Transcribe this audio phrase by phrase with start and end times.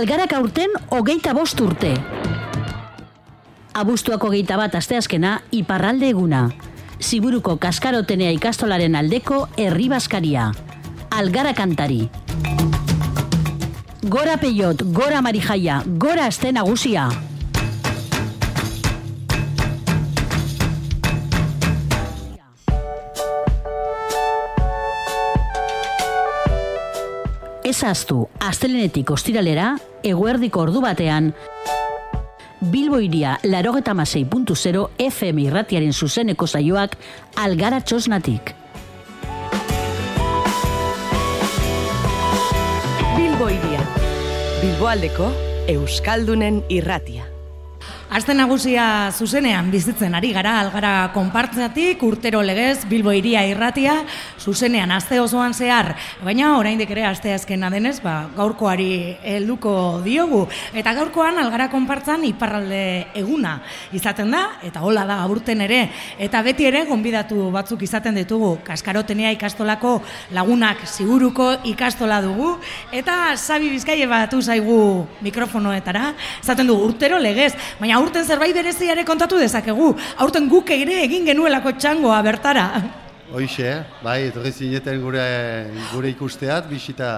[0.00, 1.90] Algarak aurten hogeita bost urte.
[3.76, 6.46] Abuztuako hogeita bat asteazkena iparralde eguna.
[7.04, 10.46] Ziburuko kaskarotenea ikastolaren aldeko herri baskaria.
[11.12, 12.06] Algara kantari.
[14.08, 17.10] Gora peiot, gora marijaia, gora aste nagusia.
[27.70, 31.28] Ez aztu, astelenetik ostiralera, eguerdiko ordu batean,
[32.72, 33.94] Bilbo iria larogeta
[34.98, 36.98] FM irratiaren zuzeneko zaioak
[37.38, 38.56] algara txosnatik.
[43.14, 43.86] Bilbo iria,
[44.58, 45.30] Bilbo aldeko
[45.70, 47.29] Euskaldunen irratia.
[48.10, 53.92] Aste nagusia zuzenean bizitzen ari gara algara konpartzatik urtero legez Bilbo iria irratia
[54.34, 55.92] zuzenean aste osoan zehar.
[56.26, 60.40] Baina oraindik ere aste azkena denez ba, gaurkoari helduko diogu.
[60.74, 62.80] Eta gaurkoan algara konpartzan iparralde
[63.20, 63.52] eguna
[63.94, 65.84] izaten da eta hola da aburten ere.
[66.18, 68.56] Eta beti ere gonbidatu batzuk izaten ditugu.
[68.66, 70.00] Kaskarotenia ikastolako
[70.34, 72.56] lagunak siguruko ikastola dugu.
[72.90, 76.10] Eta Sabi Bizkaie batu zaigu mikrofonoetara.
[76.42, 79.92] Izaten du urtero legez baina aurten zerbait bereziare kontatu dezakegu.
[80.24, 82.66] Aurten guk ere egin genuelako txangoa bertara.
[83.30, 85.22] Hoixe, bai, etorri zineten gure,
[85.92, 87.10] gure ikusteat, bisita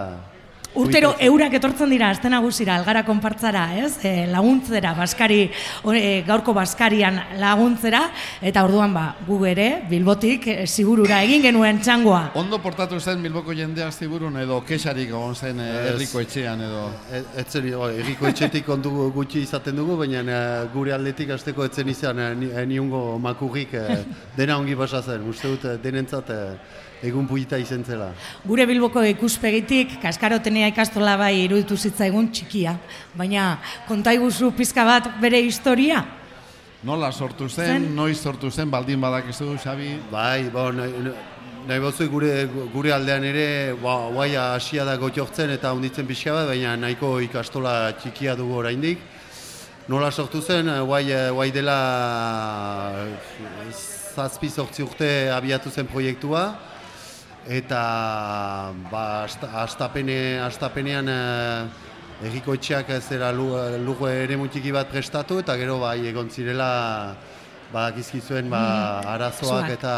[0.72, 3.98] Urtero eurak etortzen dira azte nagusira algara konpartzara, ez?
[4.08, 8.00] E, laguntzera baskari e, gaurko baskarian laguntzera
[8.40, 12.22] eta orduan ba gu ere Bilbotik e, sigurura egin genuen txangoa.
[12.40, 16.86] Ondo portatu zen Bilboko jendea ziburun edo kesarik egon zen e, herriko etxean edo
[17.42, 20.38] etzen herriko etxetik ondu gutxi izaten dugu baina e,
[20.72, 22.22] gure aldetik hasteko etzen izan
[22.64, 23.76] eniungo makurrik
[24.38, 25.28] dena ongi basa zen.
[25.28, 26.32] Uste dut denentzat
[27.02, 28.12] egun puita izen zela.
[28.46, 32.76] Gure bilboko ikuspegitik, kaskarotenea ikastola bai iruditu egun txikia,
[33.14, 33.58] baina
[33.88, 36.04] kontaiguzu pizka bat bere historia?
[36.82, 37.94] Nola sortu zen, zen?
[37.94, 39.98] noiz sortu zen, baldin badak ez du, Xabi?
[40.10, 41.12] Bai, bo, nahi,
[41.68, 46.76] nahi gure, gure aldean ere, ba, guai hasia da gotxortzen eta hunditzen pixka bat, baina
[46.76, 48.98] nahiko ikastola txikia dugu oraindik.
[49.88, 51.78] Nola sortu zen, guai, guai dela
[54.14, 56.71] zazpi sortzi urte abiatu zen proiektua,
[57.48, 59.26] eta ba,
[59.64, 66.30] astapene, astapenean eh, erriko etxeak zera lugu ere mutiki bat prestatu eta gero bai egon
[66.30, 67.16] zirela
[67.72, 68.62] ba, gizkizuen ba,
[69.02, 69.08] mm.
[69.16, 69.94] arazoak eta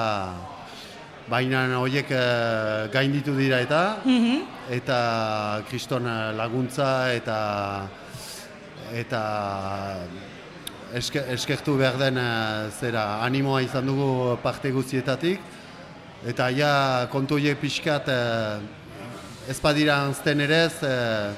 [1.29, 4.41] baina horiek eh, gainditu dira eta mm-hmm.
[4.81, 4.99] eta
[5.69, 7.39] kriston laguntza eta
[8.93, 9.23] eta
[10.95, 15.54] eske, eskertu behar den eh, zera animoa izan dugu parte guztietatik
[16.25, 16.73] Eta ja
[17.13, 18.61] kontu horiek pixkat eh,
[19.49, 21.35] ez badira anzten ere ez, eh,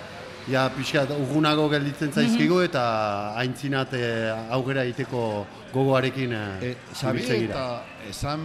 [0.51, 2.69] ja pixkat urgunago gelditzen zaizkigu mhm.
[2.69, 2.83] eta
[3.41, 5.23] haintzinat eh, aurrera egiteko
[5.73, 7.65] gogoarekin eh, e, eta
[8.09, 8.45] esan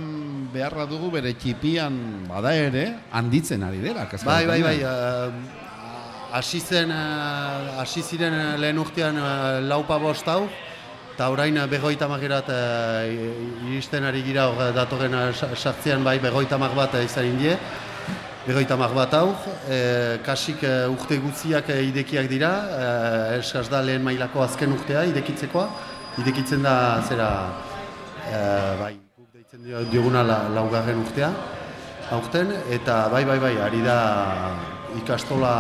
[0.54, 1.94] beharra dugu bere txipian
[2.28, 4.08] bada ere handitzen ari dira.
[4.26, 4.78] Bai, bai, bai.
[6.32, 9.18] Hasi zen, hasi ziren lehen urtean
[9.68, 10.48] laupa bost hau,
[11.22, 12.56] Eta orain eh, begoita magirat e,
[13.70, 15.14] iristen ari gira hor eh, datorren
[15.54, 17.54] sartzean bai begoita mag bat izan indie.
[18.48, 19.36] Begoita mag bat hau,
[19.70, 22.90] e, kasik urte guziak idekiak dira, e,
[23.38, 25.70] eskaz da lehen mailako azken urtea idekitzekoa.
[26.26, 27.30] Idekitzen da zera,
[28.26, 28.44] e,
[28.82, 28.94] bai,
[29.38, 31.30] deitzen dioguna la, laugarren urtea,
[32.18, 34.00] aurten, eta bai, bai, bai, ari da
[34.98, 35.54] ikastola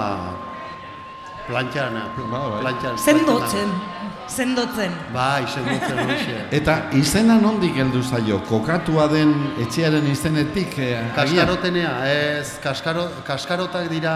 [1.47, 2.97] plantxan, plantxan.
[2.97, 3.75] Zendotzen
[4.31, 4.91] sendotzen.
[5.13, 6.37] Bai, sendotzen hoxe.
[6.57, 8.39] Eta izena nondik heldu zaio?
[8.47, 10.77] Kokatua den etxearen izenetik?
[10.79, 14.15] Eh, Kaskarotenea, ez, kaskaro, kaskarotak dira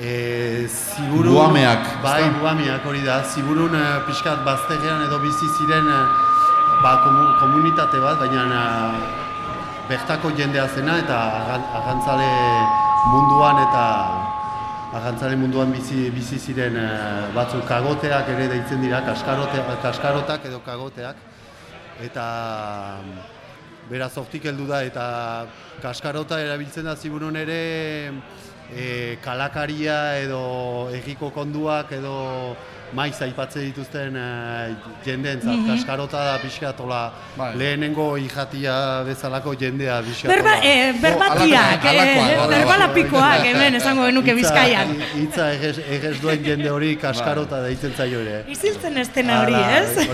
[0.00, 1.32] e, ziburu...
[1.38, 1.88] Buameak.
[2.04, 3.22] Bai, buameak hori da.
[3.24, 5.88] Ziburun e, pixkat baztegean edo bizi ziren
[6.82, 6.98] ba,
[7.40, 8.60] komunitate bat, baina
[9.88, 11.18] bertako jendea zena eta
[11.80, 12.28] agantzale
[13.12, 13.84] munduan eta
[14.94, 16.88] agantzaren munduan bizi, bizi ziren e,
[17.34, 21.16] batzuk kagoteak ere deitzen dira, kaskarotak edo kagoteak.
[22.04, 22.26] Eta
[23.90, 25.06] beraz hortik heldu da eta
[25.82, 27.60] kaskarota erabiltzen da ziburon ere
[28.70, 30.44] e, kalakaria edo
[30.94, 32.14] egiko konduak edo
[32.94, 34.74] maiz aipatze dituzten uh,
[35.06, 35.70] jendeentzat mm -hmm.
[35.74, 37.00] kaskarota da pixkatola
[37.36, 37.56] bai.
[37.58, 40.34] lehenengo ijatia bezalako jendea pixkatola.
[40.34, 44.94] Berba, eh, berbatiak, oh, berbalapikoak hemen esango genuke bizkaian.
[45.22, 47.68] Itza egez duen jende hori kaskarota bai.
[47.68, 48.44] deitzen zaio ere.
[48.48, 50.08] Iziltzen estena hori, ez?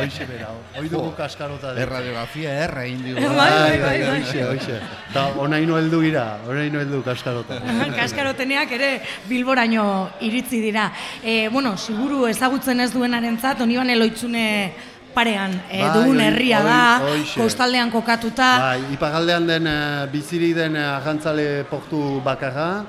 [0.00, 0.48] Hoixe bera,
[0.78, 1.74] hoi dugu kaskarota.
[1.86, 3.14] Erradiografia erra indi.
[3.14, 3.96] Bai, bai, bai.
[4.08, 4.80] Hoixe, hoixe.
[5.12, 7.60] Ta onaino heldu gira, onaino heldu kaskarota.
[8.00, 8.90] kaskaroteneak ere
[9.28, 9.84] bilboraino
[10.20, 10.90] iritzi dira.
[11.22, 14.72] E, bueno, siguru ezagutzen ez duenarentzat, oniban eloitzune
[15.14, 16.78] parean e, Bai, dugun oi- herria da,
[17.12, 17.38] oixe.
[17.40, 18.48] kostaldean kokatuta.
[18.58, 22.84] Bai, ipagaldean den uh, biziri den uh, agantzale portu bakarra,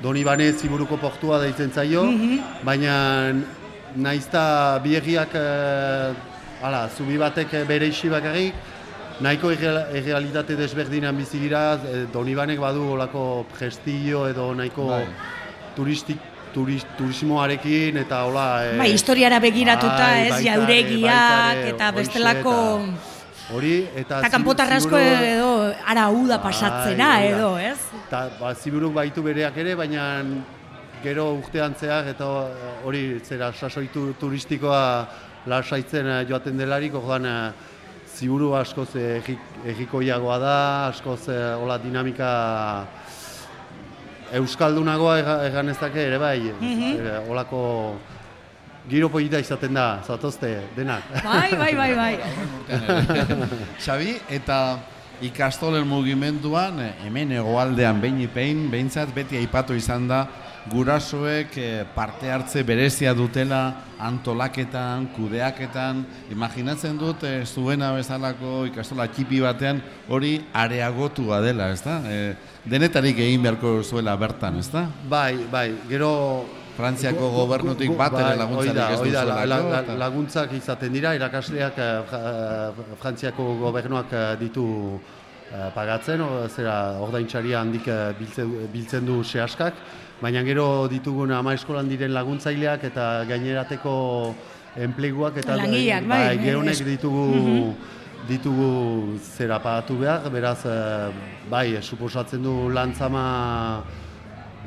[0.00, 2.06] Donibane ziburuko portua deitzen zaio,
[2.64, 3.34] baina
[3.96, 8.54] naizta bi herriak, uh, ala, zubi batek eh, bere isi bakarrik,
[9.20, 15.04] nahiko erreal- errealitate desberdinan bizi dira, eh, Donibanek badu olako prestigio edo nahiko Bai.
[15.76, 16.18] turistik,
[16.54, 18.46] turis, turismoarekin eta hola...
[18.66, 22.54] eh, Bai, historiara begiratuta, bai, ez, baita jauregiak baita eta bestelako...
[23.50, 24.20] Hori, eta...
[24.20, 25.50] Eta kanpotar asko ziburu- edo
[25.90, 27.36] ara uda pasatzena Bai, da.
[27.36, 27.78] edo, ez?
[28.06, 30.04] Eta ba, ziburuk baitu bereak ere, baina
[31.02, 32.28] gero urtean zehar eta
[32.84, 34.82] hori zera sasoitu turistikoa
[35.50, 37.52] lasaitzen eh, joaten delarik, orduan eh,
[38.20, 40.56] ziburu askoz egikoiagoa da,
[40.90, 42.30] askoz hola dinamika
[44.32, 47.96] euskaldunagoa ega- egan ezake ere bai, eh, holako
[48.88, 51.02] giro polita izaten da, zatozte, denak.
[51.24, 52.18] Bai, bai, bai, bai.
[53.84, 54.78] Xabi, eta
[55.22, 60.26] ikastolen mugimenduan, eh, hemen egoaldean behin ipein, behintzat beti aipatu izan da,
[60.68, 69.40] gurasoek eh, parte hartze berezia dutela antolaketan, kudeaketan, imaginatzen dut eh, zuena bezalako ikastola txipi
[69.40, 72.00] batean hori areagotua dela, ez da?
[72.04, 72.34] Eh,
[72.64, 74.86] denetarik egin beharko zuela bertan, ez da?
[75.08, 76.12] Bai, bai, gero
[76.80, 81.74] Frantziako gobernutik bat ere bai, laguntzarik ez la- laguntzak izaten dira, irakasleak
[82.08, 82.72] Fra-
[83.02, 84.98] Frantziako gobernuak ditu
[85.74, 89.74] pagatzen, zera ordaintzaria handik biltzen, biltzen du sehaskak,
[90.20, 93.94] baina gero ditugun ama eskolan diren laguntzaileak eta gainerateko
[94.76, 97.74] enpleguak eta Langileak, bai, bai, geronek es- ditugu
[98.28, 101.10] ditugu zera pagatu behar, beraz, eh,
[101.50, 103.82] bai, suposatzen du lantzama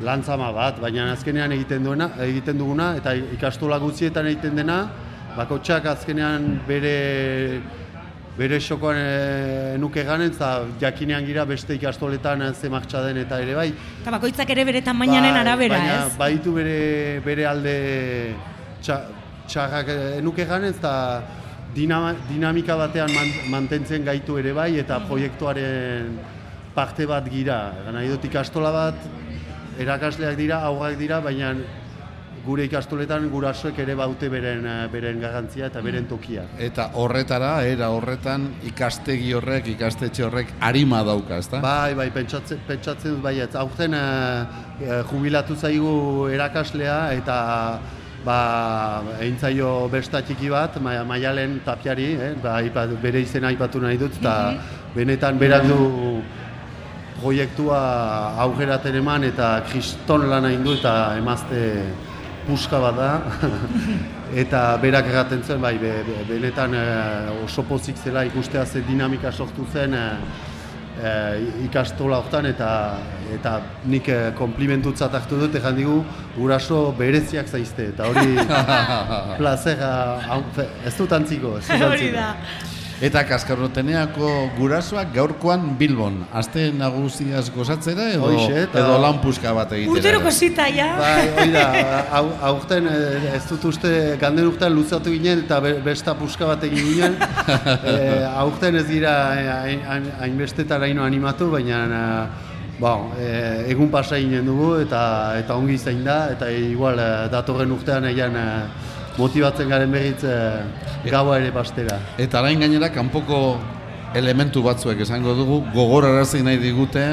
[0.02, 4.90] lantzama bat, baina azkenean egiten duena, egiten duguna eta ikastola guztietan egiten dena,
[5.38, 7.62] bakotxak azkenean bere
[8.38, 13.40] bere xokoan e, nuke ganen, eta jakinean gira beste ikastoletan eh, ze martxa den eta
[13.42, 13.68] ere bai.
[14.02, 16.18] Eta bakoitzak ere bere tamainaren Bai, arabera, baina ez?
[16.18, 17.76] baditu bere, bere alde
[18.82, 19.00] txa,
[19.48, 20.94] txarrak eh, nuke ganen, eta
[21.76, 26.18] dinama, dinamika batean man, mantentzen gaitu ere bai, eta proiektuaren
[26.74, 27.60] parte bat gira.
[27.94, 29.08] Nahi dut ikastola bat,
[29.78, 31.54] erakasleak dira, aurrak dira, baina
[32.46, 36.44] gure ikastoletan gurasoek ere baute beren, eh, beren garrantzia eta beren tokia.
[36.60, 41.62] Eta horretara, era horretan ikastegi horrek, ikastetxe horrek arima dauka, ezta?
[41.64, 43.56] Bai, bai, pentsatzen, pentsatzen dut baietz.
[43.56, 44.46] Aurten eh,
[44.82, 47.38] eh, jubilatu zaigu erakaslea eta
[48.26, 48.38] ba,
[49.20, 53.98] egin zaio besta txiki bat, ma, maialen tapiari, eh, ba, aipat- bere izena aipatu nahi
[53.98, 54.56] dut, eta
[54.96, 56.22] benetan berak du
[57.22, 57.80] proiektua
[58.44, 61.60] aurreraten eman eta kriston lan egin du eta emazte
[62.48, 63.12] puska bat da.
[64.44, 69.32] eta berak erraten zen, bai, be, be- benetan eh, oso pozik zela ikustea ze dinamika
[69.32, 70.10] sortu zen eh,
[71.04, 72.70] eh, ikastola hortan eta
[73.34, 73.60] eta
[73.90, 76.04] nik eh, konplimentutzat hartu dut egan digu
[76.38, 78.36] guraso bereziak zaizte eta hori
[79.40, 79.92] plazera
[80.86, 82.18] ez dut antziko, ez dut antziko.
[83.04, 86.22] Eta kaskarroteneako gurasoak gaurkoan Bilbon.
[86.32, 89.98] Aste nagusiaz gozatzera edo, eta- edo lan puska bat egitera.
[89.98, 90.86] Urteroko zita, ja?
[91.02, 91.66] Bai, hori da,
[92.48, 96.88] aurten eh, ez dut uste ganden urtean luzatu ginen eta be- besta puska bat egin
[96.94, 97.18] ginen.
[97.92, 101.84] e, aurten ez dira eh, hain- hain- hainbestetan haino animatu, baina
[102.80, 105.04] bon, eh, egun pasa ginen dugu eta
[105.44, 107.04] eta ongi zain da, eta igual
[107.36, 108.40] datorren urtean egin
[109.18, 110.64] motibatzen garen berriz eh,
[111.12, 112.00] gaua ere pastera.
[112.18, 113.58] Eta orain gainera kanpoko
[114.16, 117.04] elementu batzuek esango dugu gogorarazi nahi digute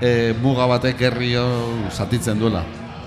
[0.00, 1.34] e, muga batek herri
[1.90, 2.62] zatitzen duela.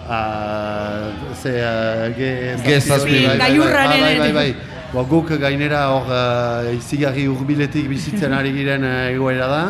[0.10, 1.08] Ah,
[1.42, 4.56] ze, uh, ge, Ge zazpi, bai, bai, bai, bai, bai.
[4.94, 9.62] Ba, guk gainera hor uh, izigarri urbiletik bizitzen ari giren uh, egoera da.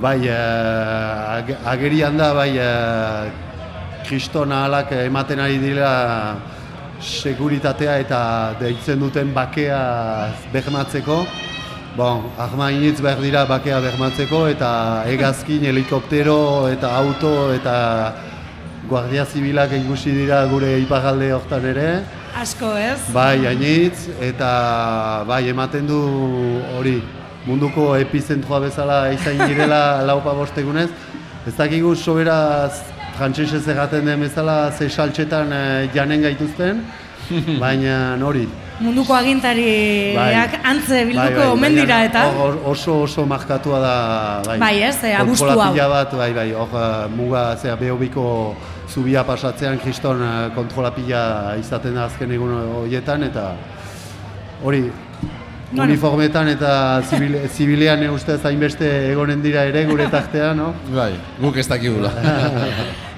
[0.00, 3.28] Bai, uh, ag- agerian da, bai, uh,
[4.08, 5.90] kriston ahalak ematen ari dira
[7.00, 8.20] seguritatea eta
[8.60, 9.80] deitzen duten bakea
[10.52, 11.24] bermatzeko.
[11.96, 14.70] Bon, arma initz behar dira bakea bermatzeko eta
[15.08, 17.76] hegazkin, helikoptero eta auto eta
[18.88, 21.88] guardia zibilak ikusi dira gure iparralde hortan ere.
[22.36, 22.98] Asko, ez?
[23.14, 26.00] Bai, hainitz, eta bai, ematen du
[26.76, 26.98] hori
[27.46, 30.90] munduko epizentroa bezala izan girela laupa bostegunez.
[31.46, 36.84] Ez dakigu soberaz frantsesez erraten den bezala ze saltxetan eh, janen gaituzten,
[37.64, 38.46] baina hori.
[38.76, 40.60] Munduko agintariak bai.
[40.68, 42.24] antze bilduko bai, bai, omen dira eta
[42.68, 43.94] oso oso markatua da
[44.44, 48.26] bai, bai ez, e, abustu hau bat, bai, bai, hor eh, muga, zera, behobiko
[48.92, 53.48] zubia pasatzean kriston eh, kontrolapila izaten da azken egun horietan eta
[54.62, 54.84] hori
[55.72, 60.72] uniformetan eta zibil, zibilean ustez hainbeste egonen dira ere gure tartean, no?
[60.92, 62.12] Bai, guk ez dakigula.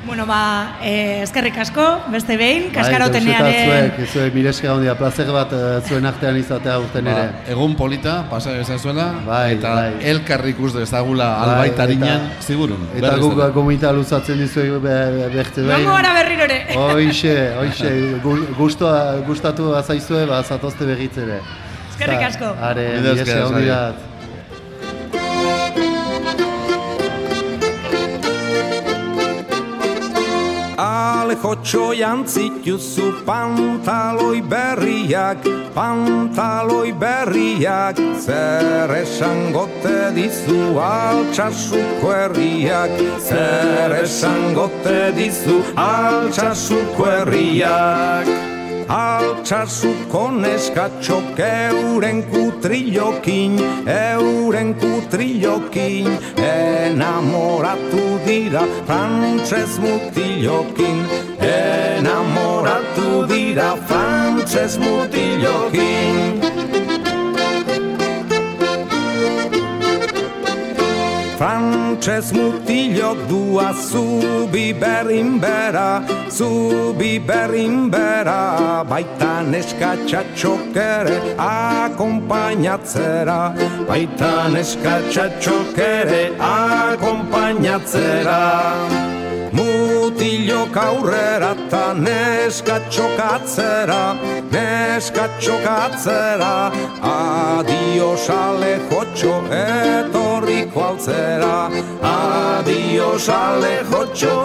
[0.06, 3.68] Bueno, ba, eh, eskerrik asko, beste behin, bai, kaskarotenearen...
[3.98, 7.52] Bai, zuek, mireske gaundia, plazer bat eh, zuen artean izatea urten ba, ere.
[7.54, 9.92] Egun polita, pasa ezazuela, bai, eta bai.
[10.12, 12.88] elkarrik uste ezagula bai, albaitarinan, zigurun.
[12.96, 14.98] Eta guk gomita luzatzen dizu be,
[15.34, 15.88] behte behin.
[15.88, 16.60] Gongo gara berriro ere.
[16.78, 17.94] Hoixe, hoixe,
[19.32, 21.42] gustatu azaizue, ba, zatozte begitzere.
[21.90, 22.54] Eskerrik asko.
[22.62, 23.82] Are, mireske gaundia.
[31.38, 35.38] Ale jotxo jantzituzu pantaloi berriak,
[35.74, 42.90] pantaloi berriak, zer esan gote dizu altxasuko herriak,
[43.20, 48.47] zer esan gote dizu altxasuko herriak.
[48.88, 56.08] Altxasuko neskatxok euren kutrillokin, euren kutrillokin
[56.40, 61.04] Enamoratu dira frantzez mutillokin
[61.52, 66.47] Enamoratu dira frantzez mutillokin
[71.38, 83.54] Frantses mutilok dua zubi berrin bera, zubi berrin bera, baita neska txatxok ere akompainatzera,
[83.86, 88.42] baita neska txatxok ere akompainatzera.
[89.52, 94.16] Mutilok aurrera ta neska txokatzera,
[94.52, 96.52] neska txokatzera,
[97.02, 101.70] adio sale jotxo etorriko altzera,
[102.02, 104.36] adio sale jotxo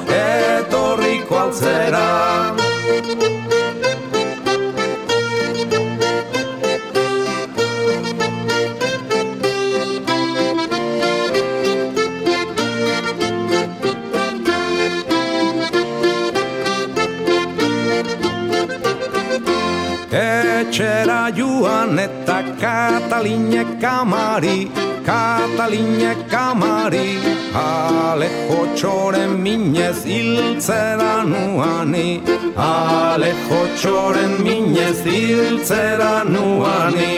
[25.63, 27.23] Kataline kamari,
[27.55, 32.19] Alejo txoren minez hiltzera nuani,
[32.57, 37.15] Alejo txoren minez hiltzera nuani.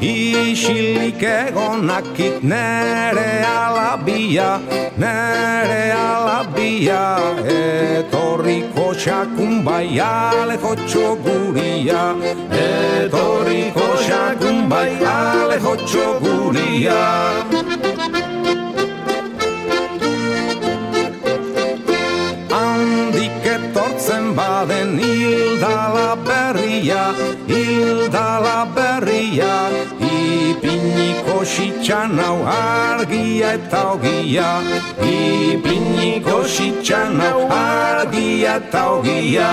[0.00, 4.58] Isilik egonakit nere alabia,
[4.96, 7.02] nere alabia.
[7.44, 12.04] Etorriko xakun bai alejo txoguria
[12.64, 13.93] Etorriko
[14.74, 17.02] bai alejo txoguria
[22.54, 27.04] Handik etortzen baden hildala berria
[27.50, 29.54] Hildala berria.
[30.10, 34.50] Ipiniko xitxan hau argia eta ogia.
[35.14, 39.52] Ipiniko xitxan hau argia eta ogia